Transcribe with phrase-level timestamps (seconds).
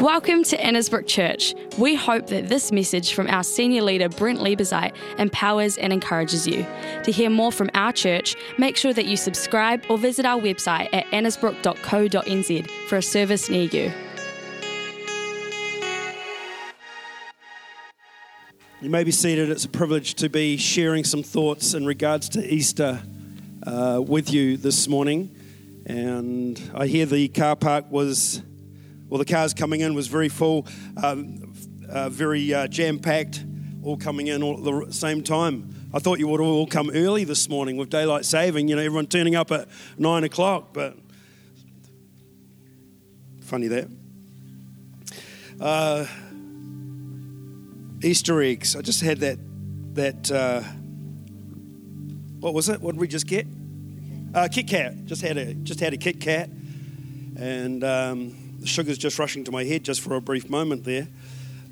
[0.00, 1.54] Welcome to Annesbrook Church.
[1.76, 6.64] We hope that this message from our senior leader, Brent Liebezeit, empowers and encourages you.
[7.04, 10.88] To hear more from our church, make sure that you subscribe or visit our website
[10.94, 13.92] at annesbrook.co.nz for a service near you.
[18.80, 19.50] You may be seated.
[19.50, 23.02] It's a privilege to be sharing some thoughts in regards to Easter
[23.66, 25.36] uh, with you this morning.
[25.84, 28.40] And I hear the car park was,
[29.10, 30.66] well, the cars coming in was very full,
[31.02, 31.52] um,
[31.88, 33.44] uh, very uh, jam packed,
[33.82, 35.74] all coming in all at the same time.
[35.92, 39.08] I thought you would all come early this morning with daylight saving, you know, everyone
[39.08, 40.96] turning up at nine o'clock, but
[43.42, 43.88] funny that.
[45.60, 46.06] Uh,
[48.02, 48.76] Easter eggs.
[48.76, 49.38] I just had that
[49.94, 50.62] that uh,
[52.38, 52.80] what was it?
[52.80, 53.46] What did we just get?
[54.32, 55.04] Uh, Kit Kat.
[55.04, 56.48] Just had a just had a Kit Kat,
[57.36, 61.08] and um, the sugar's just rushing to my head just for a brief moment there.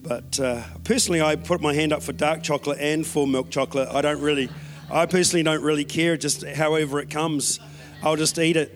[0.02, 3.89] But uh, personally, I put my hand up for dark chocolate and for milk chocolate.
[3.91, 4.48] I don't really,
[4.91, 6.17] I personally don't really care.
[6.17, 7.61] Just however it comes,
[8.03, 8.75] I'll just eat it.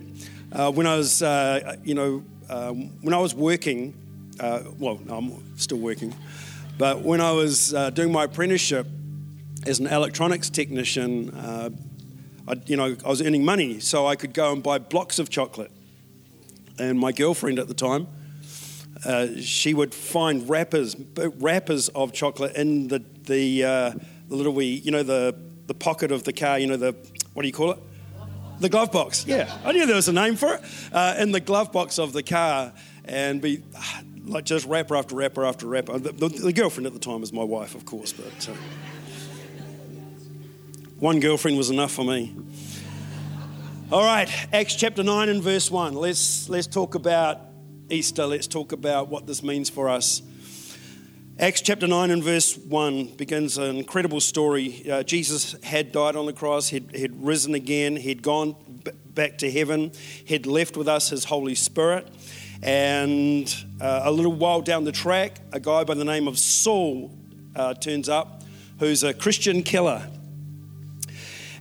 [0.50, 3.94] Uh, when I was, uh, you know, um, when I was working,
[4.38, 6.14] uh, well, I'm still working.
[6.76, 8.86] But when I was uh, doing my apprenticeship
[9.64, 11.70] as an electronics technician, uh,
[12.48, 15.30] I, you know, I was earning money, so I could go and buy blocks of
[15.30, 15.70] chocolate.
[16.78, 18.06] And my girlfriend at the time,
[19.04, 23.90] uh, she would find wrappers, wrappers of chocolate in the the, uh,
[24.28, 26.58] the little wee, you know, the the pocket of the car.
[26.58, 26.96] You know, the
[27.34, 27.78] what do you call it?
[28.60, 29.26] The glove box.
[29.26, 30.62] Yeah, I knew there was a name for it.
[30.92, 32.72] Uh, in the glove box of the car,
[33.04, 33.62] and be
[34.24, 35.98] like just wrapper after wrapper after wrapper.
[35.98, 38.54] The, the, the girlfriend at the time was my wife, of course, but uh,
[40.98, 42.34] one girlfriend was enough for me.
[43.92, 45.92] All right, Acts chapter 9 and verse 1.
[45.92, 47.38] Let's, let's talk about
[47.90, 48.24] Easter.
[48.24, 50.22] Let's talk about what this means for us.
[51.38, 54.90] Acts chapter 9 and verse 1 begins an incredible story.
[54.90, 59.36] Uh, Jesus had died on the cross, he'd, he'd risen again, he'd gone b- back
[59.36, 59.92] to heaven,
[60.24, 62.08] he'd left with us his Holy Spirit.
[62.62, 67.14] And uh, a little while down the track, a guy by the name of Saul
[67.54, 68.42] uh, turns up,
[68.78, 70.08] who's a Christian killer.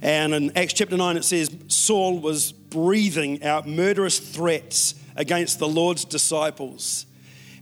[0.02, 5.68] And in Acts chapter 9, it says Saul was breathing out murderous threats against the
[5.68, 7.06] Lord's disciples.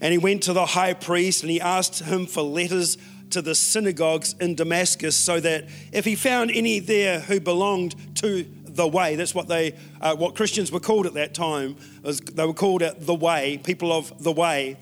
[0.02, 2.98] And he went to the high priest and he asked him for letters
[3.32, 8.46] to the synagogues in Damascus so that if he found any there who belonged to
[8.80, 9.16] the way.
[9.16, 11.76] That's what they, uh, what Christians were called at that time.
[12.04, 14.78] They were called the way, people of the way.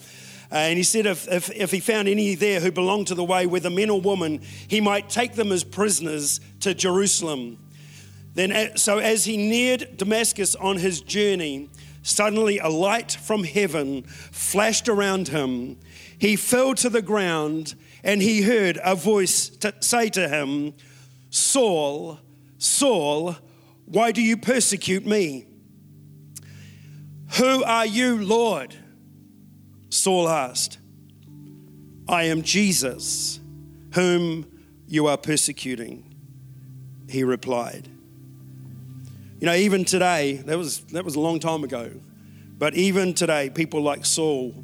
[0.51, 3.23] Uh, and he said if, if, if, he found any there who belonged to the
[3.23, 7.57] way, whether men or women, he might take them as prisoners to Jerusalem.
[8.33, 11.69] Then, so as he neared Damascus on his journey,
[12.01, 15.77] suddenly a light from heaven flashed around him.
[16.17, 20.73] He fell to the ground and he heard a voice say to him,
[21.29, 22.19] Saul,
[22.57, 23.35] Saul,
[23.85, 25.45] why do you persecute me?
[27.37, 28.75] Who are you, Lord?
[29.89, 30.79] Saul asked.
[32.07, 33.39] I am Jesus,
[33.93, 34.45] whom
[34.87, 36.03] you are persecuting.
[37.09, 37.87] He replied.
[39.39, 41.91] You know, even today, that was, that was a long time ago,
[42.57, 44.63] but even today, people like Saul,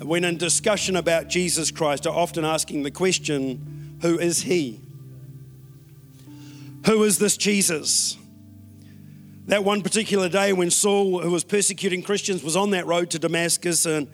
[0.00, 4.80] when in discussion about Jesus Christ, are often asking the question, Who is he?
[6.86, 8.16] Who is this Jesus?
[9.46, 13.18] That one particular day when Saul, who was persecuting Christians, was on that road to
[13.18, 14.08] Damascus and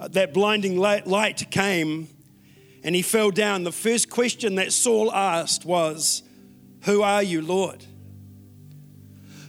[0.00, 2.08] uh, that blinding light came
[2.84, 6.22] and he fell down, the first question that Saul asked was,
[6.82, 7.84] Who are you, Lord?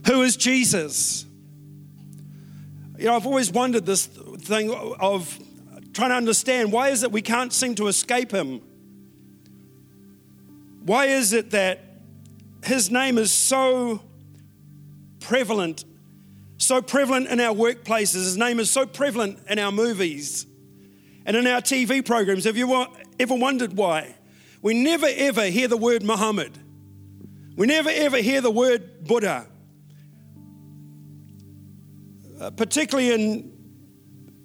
[0.08, 1.26] Who is Jesus?
[2.98, 5.40] You know, I've always wondered this thing of
[5.94, 8.62] trying to understand why is it we can't seem to escape him?
[10.84, 11.80] Why is it that
[12.64, 14.02] his name is so
[15.20, 15.86] prevalent,
[16.58, 18.16] so prevalent in our workplaces.
[18.16, 20.46] His name is so prevalent in our movies
[21.26, 22.46] and in our TV programs.
[22.46, 22.88] Have you
[23.20, 24.16] ever wondered why?
[24.62, 26.58] We never ever hear the word Muhammad.
[27.56, 29.48] We never ever hear the word Buddha.
[32.40, 33.60] Uh, particularly in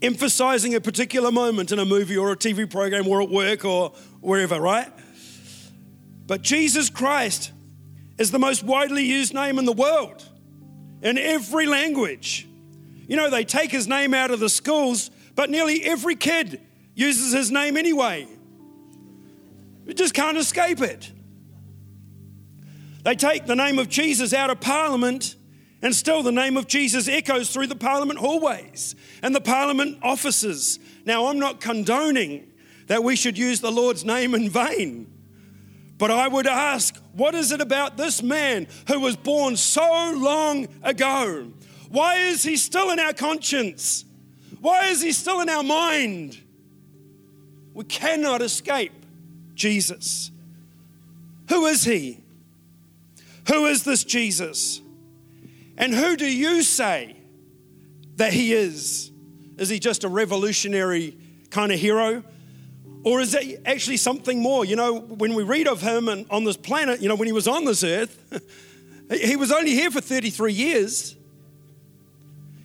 [0.02, 3.90] emphasizing a particular moment in a movie or a TV program or at work or
[4.20, 4.92] wherever, right?
[6.26, 7.52] But Jesus Christ
[8.18, 10.28] is the most widely used name in the world
[11.04, 12.48] in every language.
[13.06, 16.60] You know, they take his name out of the schools, but nearly every kid
[16.94, 18.26] uses his name anyway.
[19.86, 21.12] You just can't escape it.
[23.04, 25.36] They take the name of Jesus out of Parliament,
[25.84, 30.78] And still, the name of Jesus echoes through the Parliament hallways and the Parliament offices.
[31.04, 32.50] Now, I'm not condoning
[32.86, 35.13] that we should use the Lord's name in vain.
[35.96, 40.66] But I would ask, what is it about this man who was born so long
[40.82, 41.52] ago?
[41.88, 44.04] Why is he still in our conscience?
[44.60, 46.40] Why is he still in our mind?
[47.74, 48.92] We cannot escape
[49.54, 50.30] Jesus.
[51.48, 52.20] Who is he?
[53.48, 54.80] Who is this Jesus?
[55.76, 57.16] And who do you say
[58.16, 59.10] that he is?
[59.58, 61.16] Is he just a revolutionary
[61.50, 62.24] kind of hero?
[63.04, 64.64] Or is it actually something more?
[64.64, 67.32] You know, when we read of him and on this planet, you know, when he
[67.32, 68.18] was on this earth,
[69.10, 71.14] he was only here for 33 years.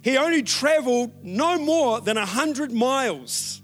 [0.01, 3.61] He only traveled no more than 100 miles.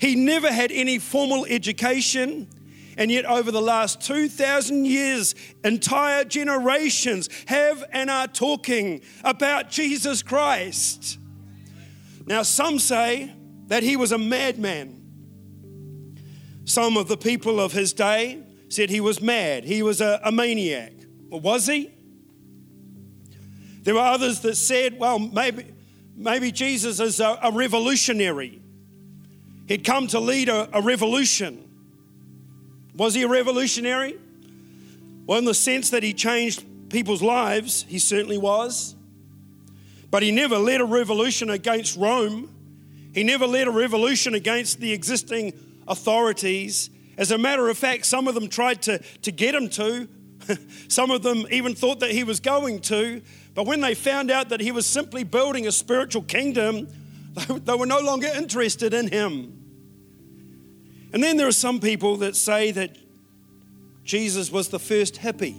[0.00, 2.48] He never had any formal education.
[2.96, 5.34] And yet, over the last 2,000 years,
[5.64, 11.18] entire generations have and are talking about Jesus Christ.
[12.26, 13.32] Now, some say
[13.66, 14.97] that he was a madman.
[16.68, 20.30] Some of the people of his day said he was mad, he was a, a
[20.30, 20.92] maniac.
[21.30, 21.90] Well, was he?
[23.84, 25.64] There were others that said, well, maybe,
[26.14, 28.60] maybe Jesus is a, a revolutionary.
[29.66, 31.66] He'd come to lead a, a revolution.
[32.94, 34.18] Was he a revolutionary?
[35.24, 38.94] Well, in the sense that he changed people's lives, he certainly was.
[40.10, 42.54] But he never led a revolution against Rome.
[43.14, 45.54] He never led a revolution against the existing
[45.88, 46.90] authorities.
[47.16, 50.08] As a matter of fact, some of them tried to, to get him to.
[50.88, 53.22] some of them even thought that he was going to.
[53.54, 56.88] But when they found out that he was simply building a spiritual kingdom,
[57.48, 59.54] they were no longer interested in him.
[61.12, 62.96] And then there are some people that say that
[64.04, 65.56] Jesus was the first hippie.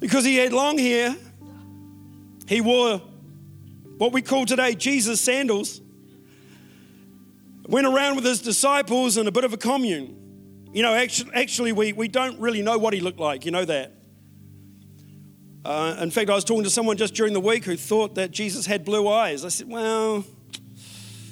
[0.00, 1.16] Because he had long hair,
[2.46, 3.00] he wore
[3.96, 5.80] what we call today Jesus sandals,
[7.66, 10.70] went around with his disciples in a bit of a commune.
[10.72, 13.44] You know, actually, actually we, we don't really know what he looked like.
[13.44, 13.92] You know that.
[15.64, 18.30] Uh, in fact, I was talking to someone just during the week who thought that
[18.30, 19.44] Jesus had blue eyes.
[19.44, 20.24] I said, well,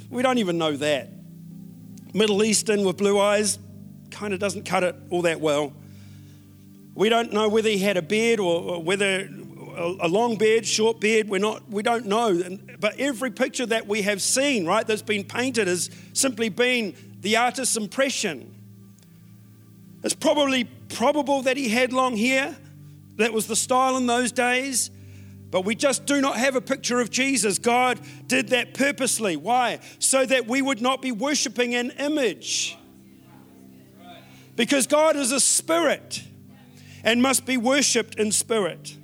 [0.09, 1.11] we don't even know that.
[2.15, 3.59] Middle Eastern with blue eyes
[4.11, 5.73] kind of doesn't cut it all that well.
[6.95, 9.29] We don't know whether he had a beard or, or whether
[9.77, 12.59] a long beard, short beard, we're not, we don't know.
[12.81, 17.37] But every picture that we have seen, right, that's been painted has simply been the
[17.37, 18.55] artist's impression.
[20.03, 22.57] It's probably probable that he had long hair.
[23.17, 24.91] That was the style in those days.
[25.51, 27.59] But we just do not have a picture of Jesus.
[27.59, 29.37] God did that purposely.
[29.37, 29.81] Why?
[29.99, 32.77] So that we would not be worshiping an image.
[34.57, 36.23] Because God is a spirit
[37.05, 38.97] and must be worshiped in spirit.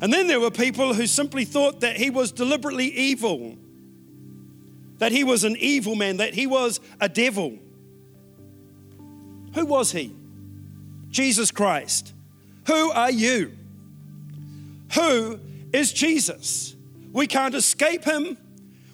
[0.00, 3.56] And then there were people who simply thought that he was deliberately evil,
[4.98, 7.58] that he was an evil man, that he was a devil.
[9.54, 10.14] Who was he?
[11.10, 12.14] Jesus Christ.
[12.66, 13.52] Who are you?
[14.94, 15.38] Who
[15.72, 16.74] is Jesus?
[17.12, 18.38] We can't escape him.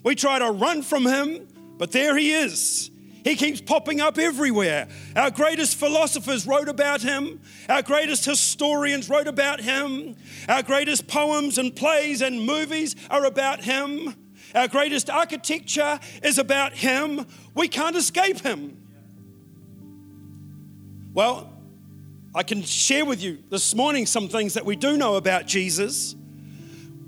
[0.02, 1.46] We try to run from him,
[1.78, 2.90] but there he is.
[3.26, 4.86] He keeps popping up everywhere.
[5.16, 7.40] Our greatest philosophers wrote about him.
[7.68, 10.14] Our greatest historians wrote about him.
[10.48, 14.14] Our greatest poems and plays and movies are about him.
[14.54, 17.26] Our greatest architecture is about him.
[17.52, 18.80] We can't escape him.
[21.12, 21.52] Well,
[22.32, 26.14] I can share with you this morning some things that we do know about Jesus.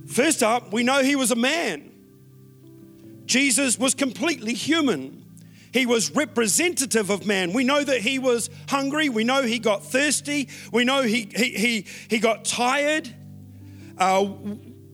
[0.09, 1.93] First up, we know he was a man.
[3.25, 5.27] Jesus was completely human.
[5.73, 7.53] He was representative of man.
[7.53, 9.09] We know that he was hungry.
[9.09, 10.49] We know he got thirsty.
[10.73, 13.15] We know he, he, he, he got tired.
[13.99, 14.29] Uh,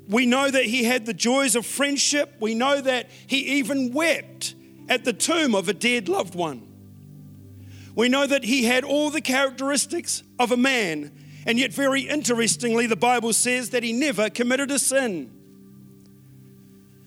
[0.08, 2.34] we know that he had the joys of friendship.
[2.40, 4.54] We know that he even wept
[4.88, 6.66] at the tomb of a dead loved one.
[7.94, 11.12] We know that he had all the characteristics of a man,
[11.46, 15.30] and yet, very interestingly, the Bible says that he never committed a sin.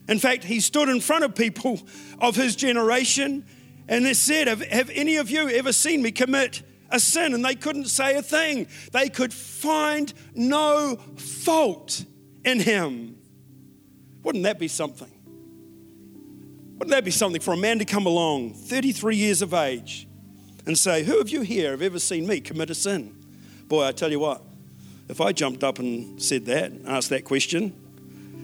[0.07, 1.81] In fact, he stood in front of people
[2.19, 3.45] of his generation
[3.87, 7.33] and they said, have, have any of you ever seen me commit a sin?
[7.33, 8.67] And they couldn't say a thing.
[8.91, 12.03] They could find no fault
[12.43, 13.17] in him.
[14.23, 15.11] Wouldn't that be something?
[16.77, 20.07] Wouldn't that be something for a man to come along, 33 years of age,
[20.65, 23.15] and say, Who of you here have ever seen me commit a sin?
[23.67, 24.43] Boy, I tell you what,
[25.07, 27.73] if I jumped up and said that, asked that question,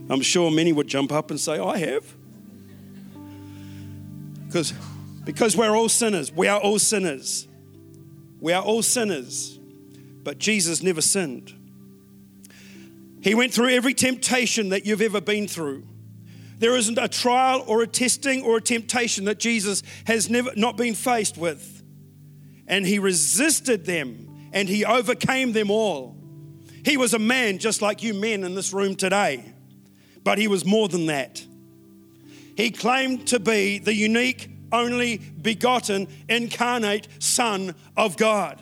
[0.10, 2.16] I'm sure many would jump up and say, I have.
[4.48, 4.74] Because
[5.24, 6.32] because we're all sinners.
[6.32, 7.48] We are all sinners.
[8.40, 9.60] We are all sinners.
[10.24, 11.54] but Jesus never sinned.
[13.22, 15.84] He went through every temptation that you've ever been through.
[16.60, 20.78] There isn't a trial or a testing or a temptation that Jesus has never not
[20.78, 21.84] been faced with.
[22.68, 26.18] And he resisted them and he overcame them all.
[26.86, 29.54] He was a man just like you men in this room today,
[30.24, 31.46] but he was more than that.
[32.56, 38.62] He claimed to be the unique, only begotten, incarnate Son of God.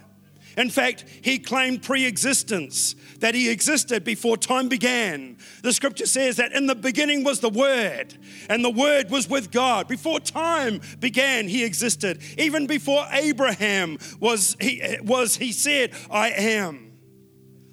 [0.58, 5.38] In fact, he claimed pre existence, that he existed before time began.
[5.63, 8.13] The scripture says that in the beginning was the Word,
[8.50, 9.88] and the Word was with God.
[9.88, 12.22] Before time began, he existed.
[12.38, 16.91] Even before Abraham was, he, was, he said, I am.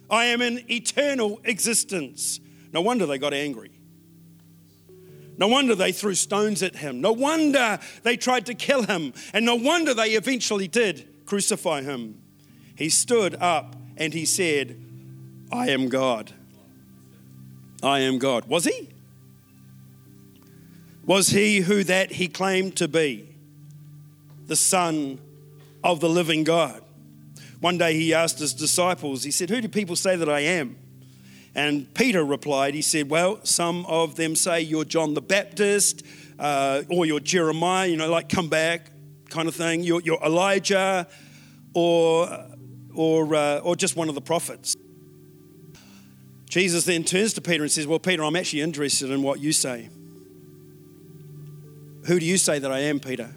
[0.09, 2.41] I am in eternal existence.
[2.73, 3.78] No wonder they got angry.
[5.39, 7.01] No wonder they threw stones at him.
[7.01, 9.15] No wonder they tried to kill him.
[9.33, 12.21] And no wonder they eventually did crucify him.
[12.75, 14.81] He stood up and he said,
[15.53, 16.33] I am God.
[17.83, 18.47] I am God.
[18.47, 18.89] Was he?
[21.07, 23.29] Was he who that he claimed to be?
[24.47, 25.21] The Son
[25.85, 26.83] of the living God.
[27.61, 30.77] One day he asked his disciples, he said, Who do people say that I am?
[31.55, 36.05] And Peter replied, He said, Well, some of them say you're John the Baptist
[36.39, 38.91] uh, or you're Jeremiah, you know, like come back
[39.29, 39.83] kind of thing.
[39.83, 41.07] You're, you're Elijah
[41.75, 42.47] or,
[42.95, 44.75] or, uh, or just one of the prophets.
[46.49, 49.53] Jesus then turns to Peter and says, Well, Peter, I'm actually interested in what you
[49.53, 49.91] say.
[52.07, 53.35] Who do you say that I am, Peter?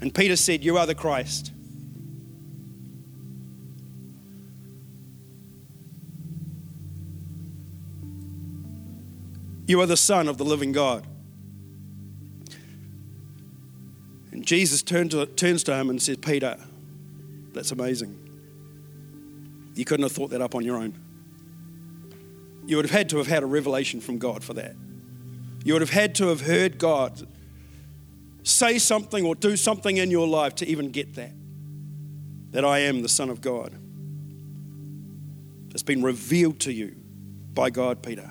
[0.00, 1.52] And Peter said, You are the Christ.
[9.66, 11.06] You are the Son of the living God.
[14.32, 16.58] And Jesus turns to, turns to him and says, Peter,
[17.52, 18.16] that's amazing.
[19.74, 20.94] You couldn't have thought that up on your own.
[22.66, 24.74] You would have had to have had a revelation from God for that.
[25.64, 27.26] You would have had to have heard God
[28.50, 31.32] say something or do something in your life to even get that.
[32.50, 33.74] That I am the Son of God.
[35.70, 36.96] It's been revealed to you
[37.54, 38.30] by God, Peter.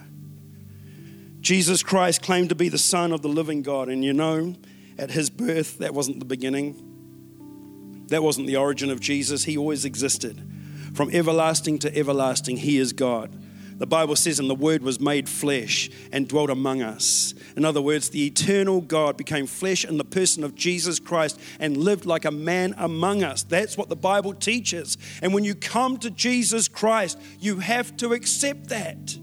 [1.41, 3.88] Jesus Christ claimed to be the Son of the living God.
[3.88, 4.55] And you know,
[4.97, 9.45] at his birth, that wasn't the beginning, that wasn't the origin of Jesus.
[9.45, 10.45] He always existed.
[10.93, 13.31] From everlasting to everlasting, he is God.
[13.79, 17.33] The Bible says, and the Word was made flesh and dwelt among us.
[17.55, 21.77] In other words, the eternal God became flesh in the person of Jesus Christ and
[21.77, 23.43] lived like a man among us.
[23.43, 24.98] That's what the Bible teaches.
[25.21, 29.17] And when you come to Jesus Christ, you have to accept that.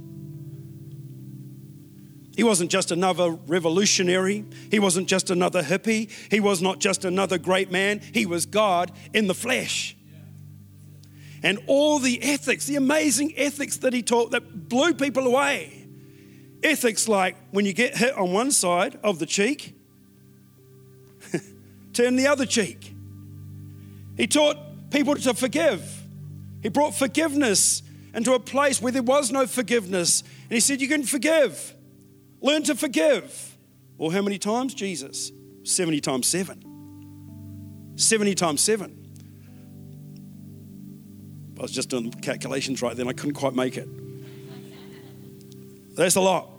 [2.34, 4.46] He wasn't just another revolutionary.
[4.70, 6.10] He wasn't just another hippie.
[6.30, 8.00] He was not just another great man.
[8.12, 9.95] He was God in the flesh
[11.46, 15.86] and all the ethics, the amazing ethics that he taught that blew people away.
[16.60, 19.76] Ethics like when you get hit on one side of the cheek,
[21.92, 22.92] turn the other cheek.
[24.16, 24.56] He taught
[24.90, 26.02] people to forgive.
[26.64, 30.22] He brought forgiveness into a place where there was no forgiveness.
[30.22, 31.76] And he said, You can forgive.
[32.40, 33.56] Learn to forgive.
[33.98, 34.74] Or how many times?
[34.74, 35.30] Jesus.
[35.62, 37.92] 70 times 7.
[37.94, 39.05] 70 times 7.
[41.58, 43.88] I was just doing calculations right then, I couldn't quite make it.
[45.96, 46.50] That's a lot.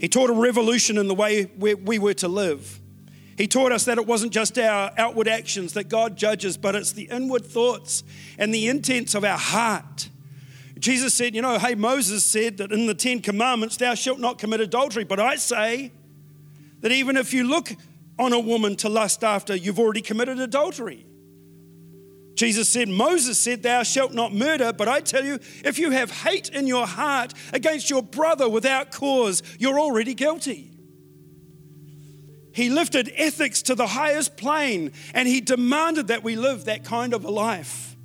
[0.00, 2.80] He taught a revolution in the way we were to live.
[3.36, 6.92] He taught us that it wasn't just our outward actions that God judges, but it's
[6.92, 8.04] the inward thoughts
[8.38, 10.08] and the intents of our heart.
[10.78, 14.38] Jesus said, You know, hey, Moses said that in the Ten Commandments, thou shalt not
[14.38, 15.04] commit adultery.
[15.04, 15.92] But I say
[16.80, 17.72] that even if you look
[18.18, 21.06] on a woman to lust after, you've already committed adultery.
[22.34, 26.10] Jesus said, Moses said, Thou shalt not murder, but I tell you, if you have
[26.10, 30.70] hate in your heart against your brother without cause, you're already guilty.
[32.52, 37.12] He lifted ethics to the highest plane and he demanded that we live that kind
[37.12, 37.96] of a life.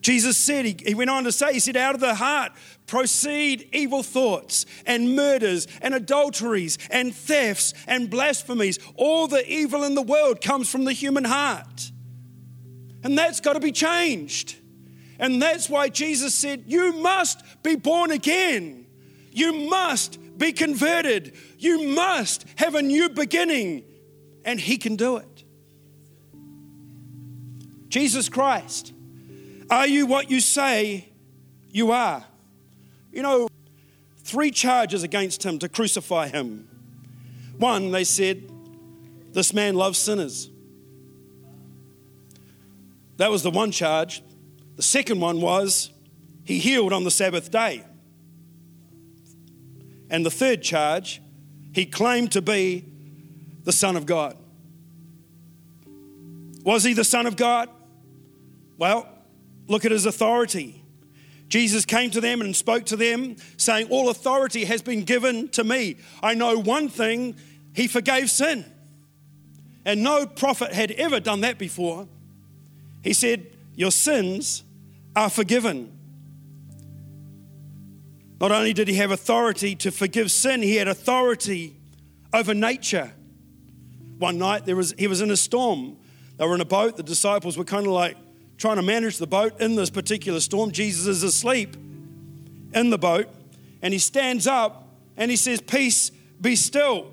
[0.00, 2.52] Jesus said, he, he went on to say, He said, out of the heart
[2.86, 8.78] proceed evil thoughts and murders and adulteries and thefts and blasphemies.
[8.94, 11.90] All the evil in the world comes from the human heart.
[13.02, 14.56] And that's got to be changed.
[15.18, 18.86] And that's why Jesus said, You must be born again.
[19.32, 21.34] You must be converted.
[21.58, 23.84] You must have a new beginning.
[24.44, 25.44] And He can do it.
[27.88, 28.92] Jesus Christ,
[29.70, 31.08] are you what you say
[31.76, 32.24] you are.
[33.12, 33.48] You know,
[34.24, 36.66] three charges against him to crucify him.
[37.58, 38.50] One, they said,
[39.32, 40.48] this man loves sinners.
[43.16, 44.22] That was the one charge.
[44.76, 45.90] The second one was
[46.44, 47.84] he healed on the Sabbath day.
[50.10, 51.20] And the third charge,
[51.72, 52.84] he claimed to be
[53.64, 54.36] the Son of God.
[56.62, 57.68] Was he the Son of God?
[58.78, 59.08] Well,
[59.66, 60.82] look at his authority.
[61.48, 65.64] Jesus came to them and spoke to them, saying, All authority has been given to
[65.64, 65.96] me.
[66.22, 67.36] I know one thing,
[67.72, 68.64] he forgave sin.
[69.84, 72.08] And no prophet had ever done that before.
[73.02, 74.64] He said, Your sins
[75.14, 75.92] are forgiven.
[78.40, 81.76] Not only did he have authority to forgive sin, he had authority
[82.34, 83.12] over nature.
[84.18, 85.96] One night there was, he was in a storm.
[86.36, 86.96] They were in a boat.
[86.96, 88.16] The disciples were kind of like
[88.58, 90.70] trying to manage the boat in this particular storm.
[90.70, 91.76] Jesus is asleep
[92.74, 93.28] in the boat
[93.82, 96.10] and he stands up and he says, Peace,
[96.40, 97.12] be still.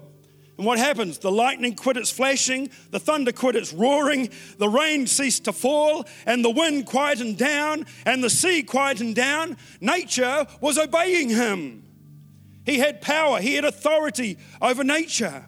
[0.64, 1.18] And what happens?
[1.18, 4.30] The lightning quit its flashing, the thunder quit its roaring,
[4.60, 9.58] the rain ceased to fall, and the wind quietened down, and the sea quietened down.
[9.82, 11.84] Nature was obeying him.
[12.66, 15.48] He had power, he had authority over nature.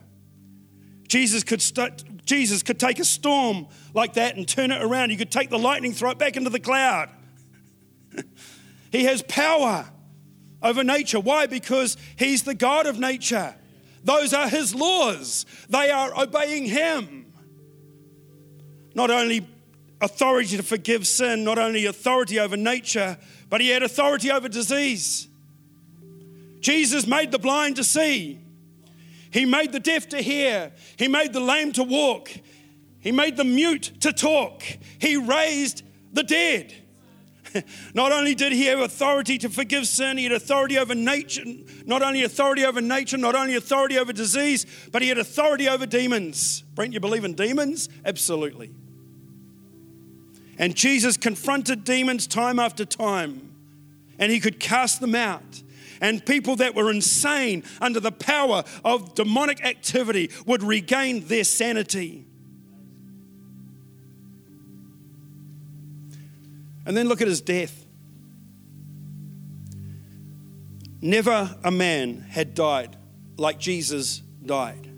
[1.08, 5.08] Jesus could, st- Jesus could take a storm like that and turn it around.
[5.08, 7.08] He could take the lightning, throw it back into the cloud.
[8.92, 9.86] he has power
[10.62, 11.20] over nature.
[11.20, 11.46] Why?
[11.46, 13.54] Because he's the God of nature.
[14.06, 15.44] Those are his laws.
[15.68, 17.26] They are obeying him.
[18.94, 19.44] Not only
[20.00, 23.18] authority to forgive sin, not only authority over nature,
[23.50, 25.26] but he had authority over disease.
[26.60, 28.38] Jesus made the blind to see.
[29.32, 30.70] He made the deaf to hear.
[30.96, 32.30] He made the lame to walk.
[33.00, 34.62] He made the mute to talk.
[35.00, 35.82] He raised
[36.12, 36.72] the dead.
[37.94, 41.44] Not only did he have authority to forgive sin, he had authority over nature,
[41.84, 45.86] not only authority over nature, not only authority over disease, but he had authority over
[45.86, 46.62] demons.
[46.74, 47.88] Brent, you believe in demons?
[48.04, 48.70] Absolutely.
[50.58, 53.52] And Jesus confronted demons time after time,
[54.18, 55.62] and he could cast them out.
[56.00, 62.26] And people that were insane under the power of demonic activity would regain their sanity.
[66.86, 67.84] And then look at his death.
[71.02, 72.96] Never a man had died
[73.36, 74.88] like Jesus died.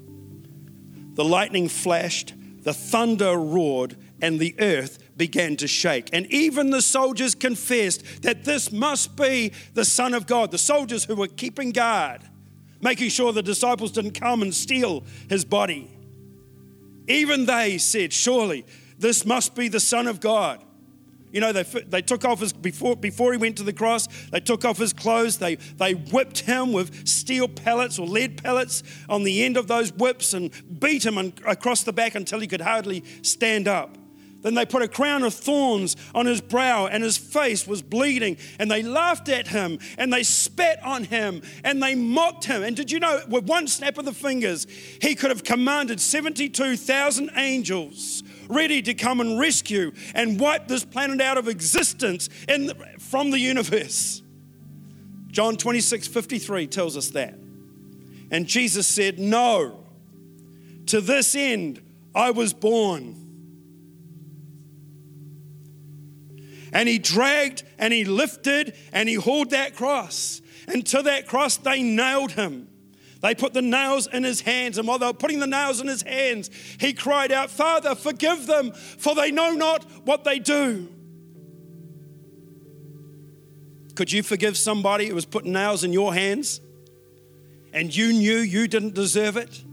[1.14, 6.11] The lightning flashed, the thunder roared, and the earth began to shake.
[6.12, 10.51] And even the soldiers confessed that this must be the Son of God.
[10.51, 12.22] The soldiers who were keeping guard,
[12.81, 15.90] making sure the disciples didn't come and steal his body.
[17.09, 18.64] Even they said, Surely
[18.98, 20.62] this must be the Son of God.
[21.33, 24.41] You know, they, they took off his, before, before he went to the cross, they
[24.41, 29.25] took off his clothes, they, they whipped him with steel pellets or lead pellets on
[29.25, 33.05] the end of those whips and beat him across the back until he could hardly
[33.23, 33.97] stand up.
[34.41, 38.37] Then they put a crown of thorns on his brow, and his face was bleeding.
[38.59, 42.62] And they laughed at him, and they spat on him, and they mocked him.
[42.62, 44.67] And did you know, with one snap of the fingers,
[45.03, 51.21] he could have commanded 72,000 angels ready to come and rescue and wipe this planet
[51.21, 52.29] out of existence
[52.67, 54.23] the, from the universe.
[55.29, 57.39] John 26 53 tells us that.
[58.31, 59.85] And Jesus said, No,
[60.87, 61.83] to this end
[62.15, 63.25] I was born.
[66.73, 70.43] And he dragged and he lifted and he hauled that cross.
[70.67, 72.68] And to that cross, they nailed him.
[73.21, 75.89] They put the nails in his hands, and while they were putting the nails in
[75.89, 80.89] his hands, he cried out, Father, forgive them, for they know not what they do.
[83.97, 86.61] Could you forgive somebody who was putting nails in your hands
[87.73, 89.65] and you knew you didn't deserve it?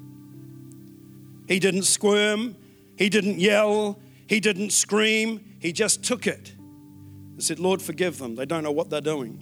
[1.47, 2.55] He didn't squirm,
[2.97, 8.33] he didn't yell, he didn't scream, he just took it and said, Lord, forgive them.
[8.33, 9.39] They don't know what they're doing.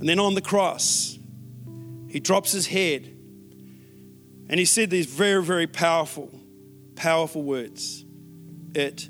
[0.00, 1.17] And then on the cross,
[2.08, 3.14] he drops his head
[4.48, 6.30] and he said these very, very powerful,
[6.96, 8.04] powerful words
[8.74, 9.08] It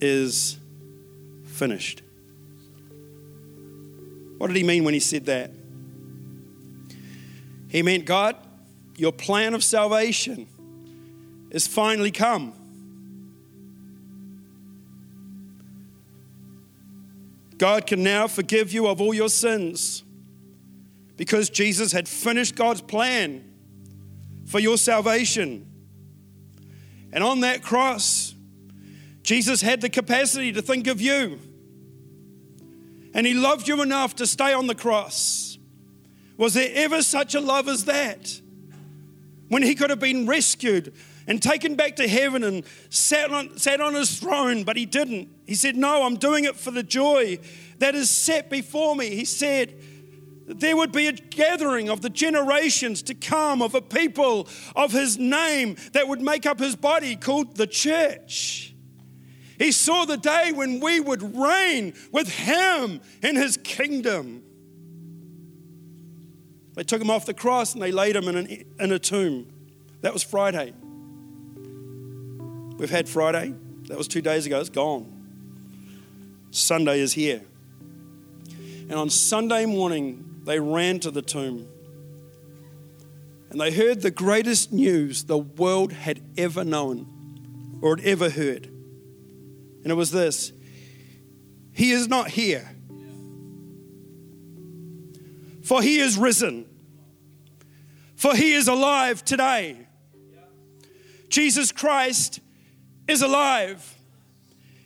[0.00, 0.58] is
[1.44, 2.02] finished.
[4.38, 5.50] What did he mean when he said that?
[7.68, 8.36] He meant, God,
[8.96, 10.46] your plan of salvation
[11.50, 12.52] is finally come.
[17.56, 20.02] God can now forgive you of all your sins
[21.16, 23.44] because Jesus had finished God's plan
[24.46, 25.66] for your salvation.
[27.12, 28.34] And on that cross,
[29.22, 31.40] Jesus had the capacity to think of you.
[33.14, 35.58] And he loved you enough to stay on the cross.
[36.36, 38.40] Was there ever such a love as that?
[39.48, 40.94] When he could have been rescued
[41.26, 45.30] and taken back to heaven and sat on, sat on his throne, but he didn't.
[45.46, 47.38] He said, No, I'm doing it for the joy
[47.78, 49.10] that is set before me.
[49.10, 49.74] He said,
[50.46, 55.18] there would be a gathering of the generations to come of a people of his
[55.18, 58.74] name that would make up his body called the church.
[59.58, 64.42] He saw the day when we would reign with him in his kingdom.
[66.74, 69.46] They took him off the cross and they laid him in, an, in a tomb.
[70.02, 70.74] That was Friday.
[72.76, 73.54] We've had Friday.
[73.88, 74.60] That was two days ago.
[74.60, 75.12] It's gone.
[76.50, 77.42] Sunday is here.
[78.88, 81.66] And on Sunday morning, they ran to the tomb.
[83.50, 88.66] And they heard the greatest news the world had ever known or had ever heard.
[88.66, 90.52] And it was this
[91.72, 92.68] He is not here,
[95.62, 96.66] for He is risen,
[98.14, 99.86] for He is alive today.
[101.28, 102.40] Jesus Christ
[103.08, 103.94] is alive.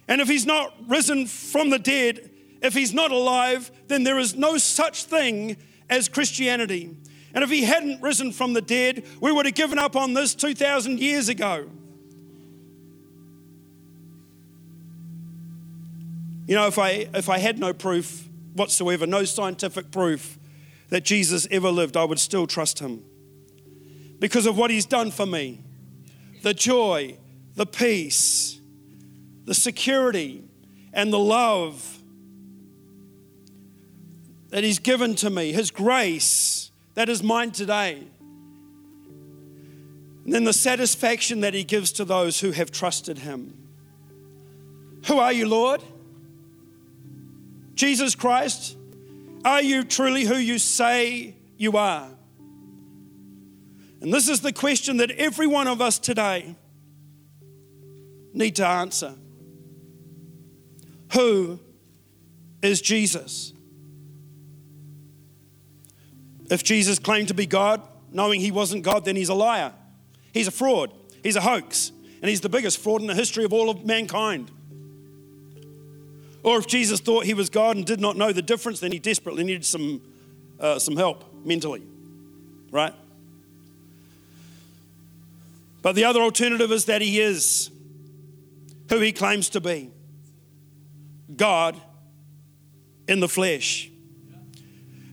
[0.09, 2.30] And if He's not risen from the dead,
[2.63, 5.57] if He's not alive, then there is no such thing
[5.89, 6.97] as Christianity.
[7.35, 10.35] And if He hadn't risen from the dead, we would have given up on this
[10.35, 11.69] 2,000 years ago.
[16.47, 20.37] You know, if I, if I had no proof whatsoever, no scientific proof
[20.89, 23.05] that Jesus ever lived, I would still trust him
[24.19, 25.61] because of what he's done for me
[26.43, 27.17] the joy,
[27.55, 28.61] the peace,
[29.45, 30.43] the security,
[30.93, 32.00] and the love
[34.51, 38.05] that he's given to me, his grace that is mine today.
[40.25, 43.57] And then the satisfaction that he gives to those who have trusted him.
[45.07, 45.83] Who are you, Lord?
[47.75, 48.77] Jesus Christ,
[49.45, 52.09] are you truly who you say you are?
[54.03, 56.55] And this is the question that every one of us today
[58.33, 59.15] need to answer.
[61.13, 61.61] Who
[62.63, 63.53] is Jesus?
[66.51, 67.81] If Jesus claimed to be God,
[68.13, 69.73] knowing he wasn't God, then he's a liar.
[70.33, 70.93] He's a fraud.
[71.23, 71.93] He's a hoax.
[72.21, 74.51] And he's the biggest fraud in the history of all of mankind.
[76.43, 78.99] Or if Jesus thought he was God and did not know the difference, then he
[78.99, 80.01] desperately needed some,
[80.59, 81.83] uh, some help mentally,
[82.71, 82.95] right?
[85.83, 87.71] But the other alternative is that he is
[88.89, 89.91] who he claims to be
[91.37, 91.81] God
[93.07, 93.90] in the flesh.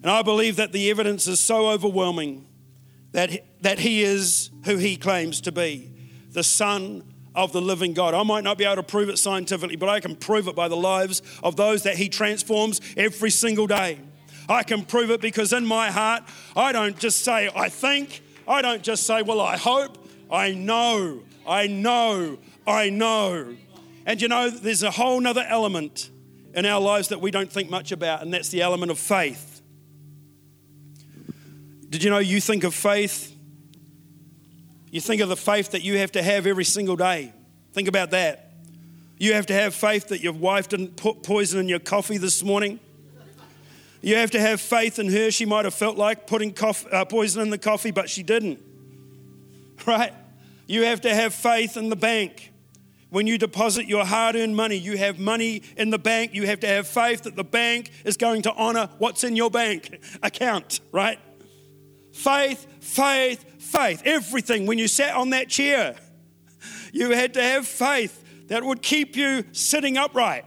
[0.01, 2.47] And I believe that the evidence is so overwhelming
[3.11, 5.91] that, that he is who he claims to be
[6.31, 7.03] the Son
[7.37, 8.15] of the living God.
[8.15, 10.67] I might not be able to prove it scientifically, but I can prove it by
[10.67, 13.99] the lives of those that He transforms every single day.
[14.49, 16.23] I can prove it because in my heart,
[16.55, 21.21] I don't just say, I think, I don't just say, well, I hope, I know,
[21.47, 23.55] I know, I know.
[24.05, 26.09] And you know, there's a whole nother element
[26.55, 29.56] in our lives that we don't think much about, and that's the element of faith.
[31.89, 33.33] Did you know you think of faith
[34.91, 37.33] you think of the faith that you have to have every single day.
[37.73, 38.51] Think about that.
[39.17, 42.43] You have to have faith that your wife didn't put poison in your coffee this
[42.43, 42.79] morning.
[44.01, 45.31] You have to have faith in her.
[45.31, 48.59] She might have felt like putting coffee, uh, poison in the coffee, but she didn't.
[49.85, 50.11] Right?
[50.65, 52.51] You have to have faith in the bank.
[53.09, 56.33] When you deposit your hard earned money, you have money in the bank.
[56.33, 59.51] You have to have faith that the bank is going to honor what's in your
[59.51, 61.19] bank account, right?
[62.17, 64.01] Faith, faith, faith.
[64.03, 64.65] Everything.
[64.65, 65.95] When you sat on that chair,
[66.91, 70.43] you had to have faith that would keep you sitting upright.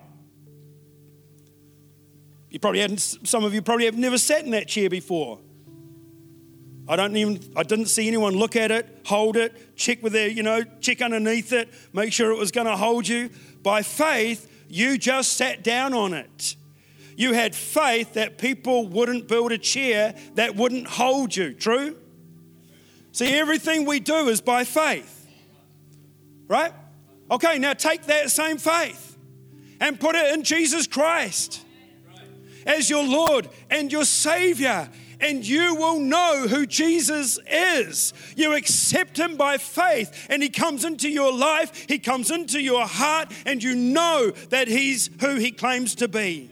[2.50, 5.38] You probably hadn't, some of you probably have never sat in that chair before.
[6.88, 10.26] I don't even, I didn't see anyone look at it, hold it, check with their,
[10.26, 13.30] you know, check underneath it, make sure it was going to hold you.
[13.62, 16.56] By faith, you just sat down on it.
[17.20, 21.52] You had faith that people wouldn't build a chair that wouldn't hold you.
[21.52, 21.98] True?
[23.12, 25.28] See, everything we do is by faith.
[26.48, 26.72] Right?
[27.30, 29.18] Okay, now take that same faith
[29.80, 31.62] and put it in Jesus Christ
[32.64, 34.88] as your Lord and your Savior.
[35.20, 38.14] And you will know who Jesus is.
[38.34, 42.86] You accept Him by faith, and He comes into your life, He comes into your
[42.86, 46.50] heart, and you know that He's who He claims to be.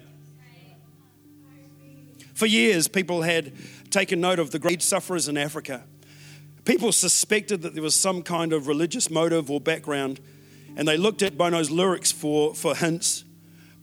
[2.39, 3.53] For years, people had
[3.91, 5.85] taken note of the great sufferers in Africa
[6.69, 10.21] people suspected that there was some kind of religious motive or background,
[10.77, 13.25] and they looked at Bono's lyrics for, for hints.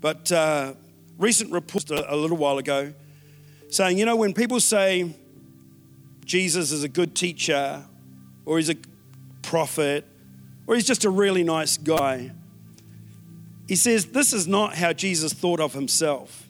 [0.02, 0.76] But uh,
[1.18, 2.94] recent report a, a little while ago
[3.72, 5.16] saying, you know, when people say
[6.26, 7.84] Jesus is a good teacher
[8.46, 8.78] or he's a
[9.42, 10.06] prophet
[10.68, 12.32] or he's just a really nice guy,
[13.68, 16.45] he says this is not how Jesus thought of himself.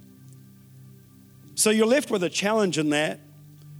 [1.56, 3.20] So you're left with a challenge in that.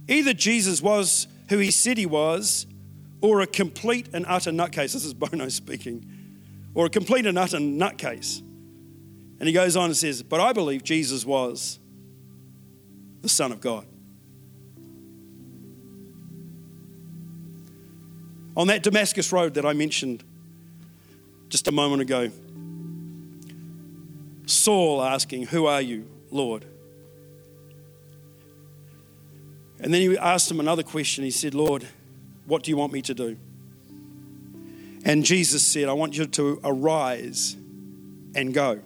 [0.08, 2.66] Either Jesus was who he said he was,
[3.20, 4.92] or a complete and utter nutcase.
[4.92, 6.04] This is Bono speaking.
[6.74, 8.40] Or a complete and utter nutcase.
[9.38, 11.78] And he goes on and says, But I believe Jesus was
[13.22, 13.86] the Son of God.
[18.56, 20.24] On that Damascus road that I mentioned
[21.48, 22.30] just a moment ago,
[24.46, 26.64] Saul asking, Who are you, Lord?
[29.80, 31.24] And then he asked him another question.
[31.24, 31.86] He said, Lord,
[32.46, 33.36] what do you want me to do?
[35.04, 37.56] And Jesus said, I want you to arise
[38.34, 38.80] and go.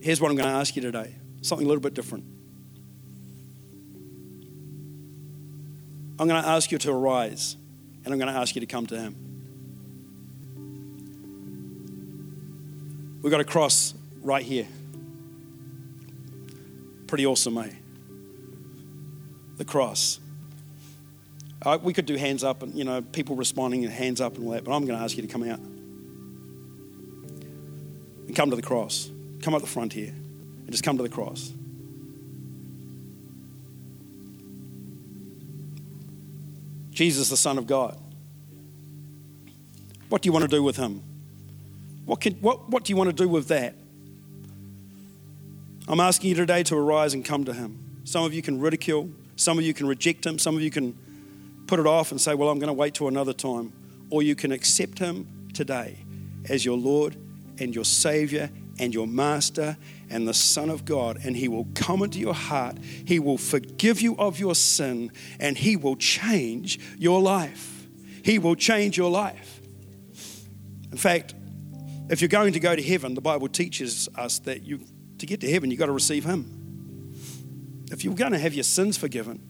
[0.00, 2.24] Here's what I'm going to ask you today something a little bit different.
[6.18, 7.56] I'm going to ask you to arise
[8.04, 9.16] and I'm going to ask you to come to Him.
[13.22, 14.66] We've got a cross right here.
[17.06, 17.70] Pretty awesome, eh?
[19.56, 20.18] The cross.
[21.64, 24.46] Uh, we could do hands up and, you know, people responding and hands up and
[24.46, 25.60] all that, but I'm going to ask you to come out
[28.26, 29.08] and come to the cross.
[29.42, 31.52] Come up the front here and just come to the cross.
[36.90, 37.98] Jesus, the Son of God.
[40.08, 41.02] What do you want to do with him?
[42.04, 43.74] What, can, what, what do you want to do with that?
[45.88, 47.78] I'm asking you today to arise and come to him.
[48.04, 49.10] Some of you can ridicule,
[49.42, 50.96] some of you can reject him, some of you can
[51.66, 53.72] put it off and say, Well, I'm going to wait till another time.
[54.10, 55.98] Or you can accept him today
[56.48, 57.16] as your Lord
[57.58, 59.76] and your Savior and your Master
[60.10, 62.78] and the Son of God, and He will come into your heart.
[62.82, 67.86] He will forgive you of your sin, and He will change your life.
[68.22, 69.60] He will change your life.
[70.90, 71.34] In fact,
[72.10, 74.80] if you're going to go to heaven, the Bible teaches us that you,
[75.18, 76.61] to get to heaven, you've got to receive Him.
[77.92, 79.40] If you're going to have your sins forgiven,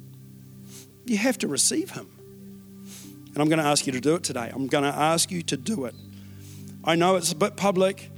[1.07, 2.07] you have to receive Him.
[3.33, 4.50] And I'm going to ask you to do it today.
[4.52, 5.94] I'm going to ask you to do it.
[6.85, 8.11] I know it's a bit public.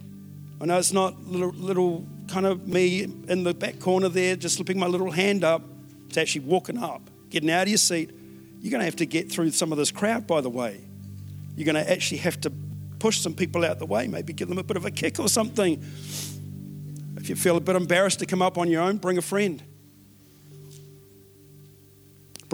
[0.61, 4.57] I know it's not little, little kind of me in the back corner there, just
[4.57, 5.63] slipping my little hand up.
[6.09, 8.11] It's actually walking up, getting out of your seat.
[8.61, 10.81] You're going to have to get through some of this crowd, by the way.
[11.55, 12.53] You're going to actually have to
[12.99, 15.29] push some people out the way, maybe give them a bit of a kick or
[15.29, 15.85] something.
[17.17, 19.63] If you feel a bit embarrassed to come up on your own, bring a friend.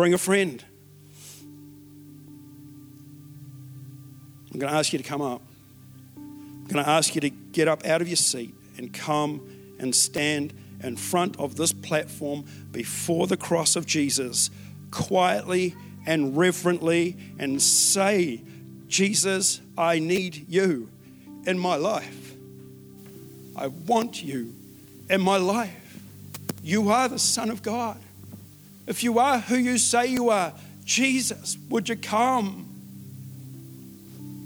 [0.00, 0.64] Bring a friend.
[4.50, 5.42] I'm going to ask you to come up.
[6.16, 9.46] I'm going to ask you to get up out of your seat and come
[9.78, 14.48] and stand in front of this platform before the cross of Jesus
[14.90, 18.40] quietly and reverently and say,
[18.88, 20.88] Jesus, I need you
[21.44, 22.32] in my life.
[23.54, 24.54] I want you
[25.10, 26.00] in my life.
[26.62, 28.00] You are the Son of God.
[28.90, 30.53] If you are who you say you are,
[30.85, 32.66] Jesus, would you come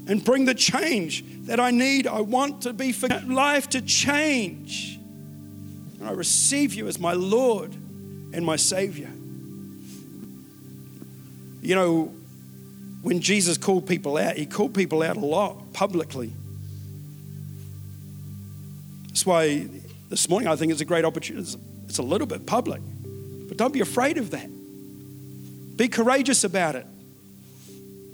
[0.06, 2.06] and bring the change that I need?
[2.06, 5.00] I want to be for life to change.
[5.98, 9.08] And I receive you as my Lord and my Savior.
[11.62, 12.14] You know,
[13.00, 16.30] when Jesus called people out, he called people out a lot publicly.
[19.06, 19.68] That's why
[20.10, 21.58] this morning I think it's a great opportunity.
[21.88, 22.82] It's a little bit public,
[23.54, 24.48] but don't be afraid of that.
[25.76, 26.86] Be courageous about it.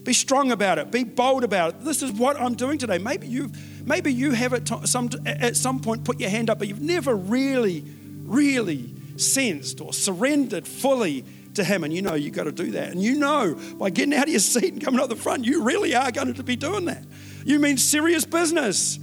[0.05, 0.91] Be strong about it.
[0.91, 1.81] Be bold about it.
[1.85, 2.99] This is what I'm doing today.
[2.99, 3.51] Maybe you,
[3.85, 7.15] maybe you have at some at some point put your hand up, but you've never
[7.15, 7.85] really,
[8.25, 11.25] really sensed or surrendered fully
[11.55, 11.85] to Him.
[11.85, 12.93] And you know you've got to do that.
[12.93, 15.65] And you know by getting out of your seat and coming up the front, you
[15.65, 17.05] really are going to be doing that.
[17.45, 18.97] You mean serious business.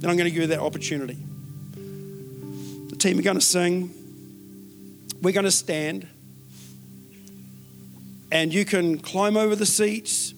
[0.00, 1.18] And I'm going to give you that opportunity.
[3.04, 3.90] Team are going to sing.
[5.20, 6.08] We're going to stand
[8.32, 10.32] and you can climb over the seats.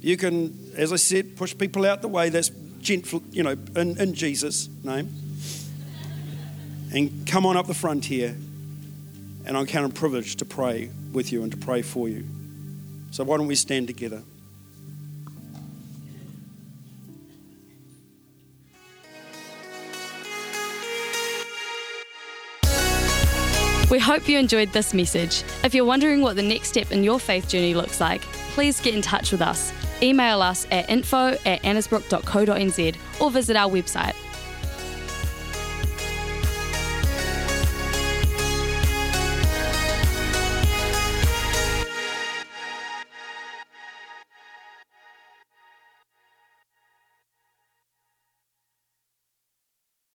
[0.00, 2.28] You can, as I said, push people out the way.
[2.28, 5.12] That's gentle, you know, in, in Jesus' name.
[6.94, 8.36] And come on up the front here.
[9.44, 12.24] And I'm counting of privileged to pray with you and to pray for you.
[13.10, 14.22] So why don't we stand together?
[23.92, 25.44] We hope you enjoyed this message.
[25.64, 28.22] If you're wondering what the next step in your faith journey looks like,
[28.54, 29.70] please get in touch with us.
[30.02, 34.14] Email us at info at annesbrook.co.nz or visit our website